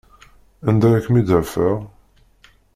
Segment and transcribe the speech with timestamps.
[0.67, 1.77] Anda ara kem-id-afeɣ?